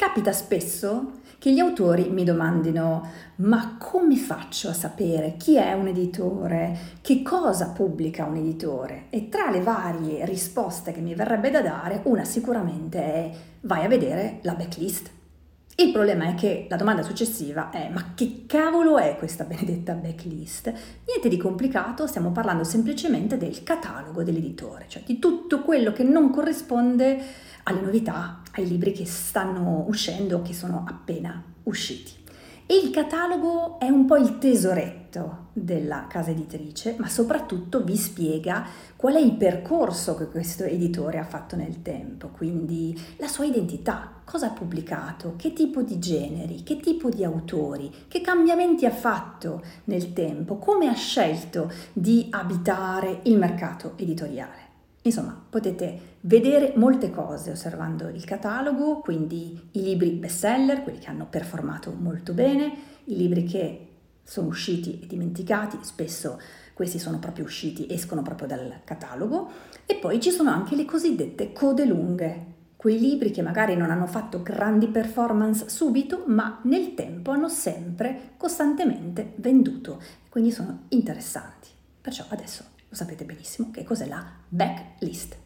Capita 0.00 0.32
spesso 0.32 1.20
che 1.38 1.52
gli 1.52 1.58
autori 1.58 2.08
mi 2.08 2.24
domandino 2.24 3.06
ma 3.36 3.76
come 3.78 4.16
faccio 4.16 4.70
a 4.70 4.72
sapere 4.72 5.34
chi 5.36 5.56
è 5.56 5.74
un 5.74 5.88
editore, 5.88 6.74
che 7.02 7.20
cosa 7.20 7.68
pubblica 7.68 8.24
un 8.24 8.36
editore? 8.36 9.08
E 9.10 9.28
tra 9.28 9.50
le 9.50 9.60
varie 9.60 10.24
risposte 10.24 10.92
che 10.92 11.02
mi 11.02 11.14
verrebbe 11.14 11.50
da 11.50 11.60
dare, 11.60 12.00
una 12.04 12.24
sicuramente 12.24 12.98
è 12.98 13.30
vai 13.60 13.84
a 13.84 13.88
vedere 13.88 14.38
la 14.40 14.54
backlist. 14.54 15.19
Il 15.80 15.92
problema 15.92 16.26
è 16.26 16.34
che 16.34 16.66
la 16.68 16.76
domanda 16.76 17.00
successiva 17.00 17.70
è 17.70 17.88
ma 17.88 18.12
che 18.14 18.44
cavolo 18.46 18.98
è 18.98 19.16
questa 19.16 19.44
benedetta 19.44 19.94
backlist? 19.94 20.70
Niente 21.06 21.30
di 21.30 21.38
complicato, 21.38 22.06
stiamo 22.06 22.32
parlando 22.32 22.64
semplicemente 22.64 23.38
del 23.38 23.62
catalogo 23.62 24.22
dell'editore, 24.22 24.84
cioè 24.88 25.02
di 25.06 25.18
tutto 25.18 25.62
quello 25.62 25.92
che 25.92 26.02
non 26.02 26.28
corrisponde 26.28 27.18
alle 27.62 27.80
novità, 27.80 28.42
ai 28.52 28.68
libri 28.68 28.92
che 28.92 29.06
stanno 29.06 29.86
uscendo, 29.88 30.42
che 30.42 30.52
sono 30.52 30.84
appena 30.86 31.42
usciti. 31.62 32.19
E 32.70 32.76
il 32.76 32.90
catalogo 32.90 33.80
è 33.80 33.88
un 33.88 34.04
po' 34.04 34.14
il 34.14 34.38
tesoretto 34.38 35.48
della 35.52 36.06
casa 36.08 36.30
editrice, 36.30 36.94
ma 37.00 37.08
soprattutto 37.08 37.82
vi 37.82 37.96
spiega 37.96 38.64
qual 38.94 39.14
è 39.14 39.18
il 39.18 39.34
percorso 39.34 40.14
che 40.14 40.28
questo 40.28 40.62
editore 40.62 41.18
ha 41.18 41.24
fatto 41.24 41.56
nel 41.56 41.82
tempo, 41.82 42.28
quindi 42.28 42.96
la 43.16 43.26
sua 43.26 43.44
identità, 43.44 44.20
cosa 44.24 44.46
ha 44.46 44.50
pubblicato, 44.50 45.34
che 45.36 45.52
tipo 45.52 45.82
di 45.82 45.98
generi, 45.98 46.62
che 46.62 46.78
tipo 46.78 47.08
di 47.08 47.24
autori, 47.24 47.90
che 48.06 48.20
cambiamenti 48.20 48.86
ha 48.86 48.92
fatto 48.92 49.64
nel 49.86 50.12
tempo, 50.12 50.58
come 50.58 50.86
ha 50.86 50.94
scelto 50.94 51.72
di 51.92 52.28
abitare 52.30 53.18
il 53.24 53.36
mercato 53.36 53.94
editoriale. 53.96 54.69
Insomma, 55.02 55.42
potete 55.48 56.16
vedere 56.20 56.74
molte 56.76 57.10
cose 57.10 57.50
osservando 57.50 58.08
il 58.08 58.24
catalogo, 58.24 58.98
quindi 59.00 59.68
i 59.72 59.82
libri 59.82 60.10
bestseller, 60.10 60.82
quelli 60.82 60.98
che 60.98 61.08
hanno 61.08 61.26
performato 61.26 61.90
molto 61.98 62.34
bene, 62.34 62.72
i 63.04 63.16
libri 63.16 63.44
che 63.44 63.86
sono 64.22 64.48
usciti 64.48 65.00
e 65.02 65.06
dimenticati, 65.06 65.78
spesso 65.80 66.38
questi 66.74 66.98
sono 66.98 67.18
proprio 67.18 67.44
usciti, 67.46 67.86
escono 67.90 68.22
proprio 68.22 68.46
dal 68.46 68.80
catalogo, 68.84 69.50
e 69.86 69.96
poi 69.96 70.20
ci 70.20 70.30
sono 70.30 70.50
anche 70.50 70.76
le 70.76 70.84
cosiddette 70.84 71.52
code 71.52 71.86
lunghe, 71.86 72.46
quei 72.76 72.98
libri 72.98 73.30
che 73.30 73.42
magari 73.42 73.76
non 73.76 73.90
hanno 73.90 74.06
fatto 74.06 74.42
grandi 74.42 74.88
performance 74.88 75.68
subito, 75.68 76.24
ma 76.26 76.60
nel 76.64 76.94
tempo 76.94 77.30
hanno 77.30 77.48
sempre 77.48 78.32
costantemente 78.36 79.32
venduto, 79.36 80.00
quindi 80.28 80.50
sono 80.50 80.84
interessanti. 80.88 81.68
Perciò 82.00 82.24
adesso 82.28 82.64
lo 82.90 82.96
sapete 82.96 83.24
benissimo 83.24 83.70
che 83.70 83.84
cos'è 83.84 84.06
la 84.06 84.38
backlist. 84.48 85.38